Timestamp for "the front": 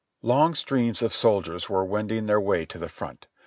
2.79-3.27